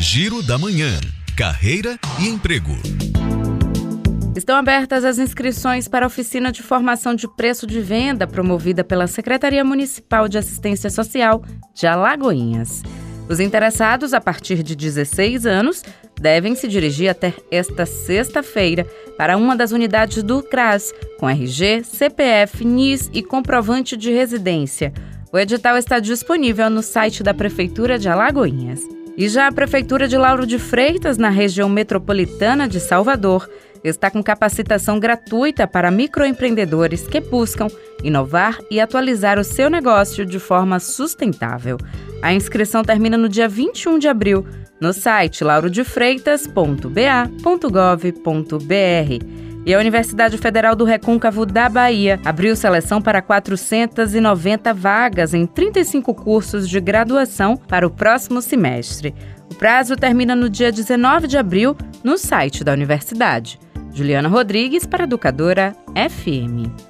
Giro 0.00 0.44
da 0.44 0.56
Manhã. 0.56 0.92
Carreira 1.36 1.98
e 2.20 2.28
emprego. 2.28 2.70
Estão 4.36 4.54
abertas 4.54 5.04
as 5.04 5.18
inscrições 5.18 5.88
para 5.88 6.06
a 6.06 6.06
oficina 6.06 6.52
de 6.52 6.62
formação 6.62 7.16
de 7.16 7.26
preço 7.26 7.66
de 7.66 7.80
venda 7.80 8.24
promovida 8.24 8.84
pela 8.84 9.08
Secretaria 9.08 9.64
Municipal 9.64 10.28
de 10.28 10.38
Assistência 10.38 10.88
Social 10.88 11.42
de 11.74 11.88
Alagoinhas. 11.88 12.80
Os 13.28 13.40
interessados 13.40 14.14
a 14.14 14.20
partir 14.20 14.62
de 14.62 14.76
16 14.76 15.44
anos 15.46 15.82
devem 16.20 16.54
se 16.54 16.68
dirigir 16.68 17.08
até 17.08 17.34
esta 17.50 17.84
sexta-feira 17.84 18.84
para 19.16 19.36
uma 19.36 19.56
das 19.56 19.72
unidades 19.72 20.22
do 20.22 20.44
CRAS, 20.44 20.92
com 21.18 21.28
RG, 21.28 21.82
CPF, 21.82 22.64
NIS 22.64 23.10
e 23.12 23.20
comprovante 23.20 23.96
de 23.96 24.12
residência. 24.12 24.92
O 25.32 25.38
edital 25.40 25.76
está 25.76 25.98
disponível 25.98 26.70
no 26.70 26.84
site 26.84 27.20
da 27.20 27.34
Prefeitura 27.34 27.98
de 27.98 28.08
Alagoinhas. 28.08 28.80
E 29.18 29.28
já 29.28 29.46
a 29.48 29.52
Prefeitura 29.52 30.06
de 30.06 30.16
Lauro 30.16 30.46
de 30.46 30.56
Freitas, 30.60 31.18
na 31.18 31.28
região 31.28 31.68
metropolitana 31.68 32.68
de 32.68 32.78
Salvador, 32.78 33.50
está 33.82 34.08
com 34.12 34.22
capacitação 34.22 35.00
gratuita 35.00 35.66
para 35.66 35.90
microempreendedores 35.90 37.04
que 37.08 37.20
buscam 37.20 37.66
inovar 38.04 38.56
e 38.70 38.78
atualizar 38.78 39.36
o 39.36 39.42
seu 39.42 39.68
negócio 39.68 40.24
de 40.24 40.38
forma 40.38 40.78
sustentável. 40.78 41.76
A 42.22 42.32
inscrição 42.32 42.84
termina 42.84 43.18
no 43.18 43.28
dia 43.28 43.48
21 43.48 43.98
de 43.98 44.06
abril 44.06 44.46
no 44.80 44.92
site 44.92 45.42
laurodefreitas.ba.gov.br. 45.42 48.18
E 49.68 49.74
a 49.74 49.78
Universidade 49.78 50.38
Federal 50.38 50.74
do 50.74 50.82
Recôncavo 50.86 51.44
da 51.44 51.68
Bahia 51.68 52.18
abriu 52.24 52.56
seleção 52.56 53.02
para 53.02 53.20
490 53.20 54.72
vagas 54.72 55.34
em 55.34 55.44
35 55.44 56.14
cursos 56.14 56.66
de 56.66 56.80
graduação 56.80 57.54
para 57.54 57.86
o 57.86 57.90
próximo 57.90 58.40
semestre. 58.40 59.14
O 59.52 59.54
prazo 59.56 59.94
termina 59.94 60.34
no 60.34 60.48
dia 60.48 60.72
19 60.72 61.26
de 61.26 61.36
abril 61.36 61.76
no 62.02 62.16
site 62.16 62.64
da 62.64 62.72
universidade. 62.72 63.60
Juliana 63.92 64.26
Rodrigues 64.30 64.86
para 64.86 65.04
Educadora 65.04 65.76
FM. 65.94 66.88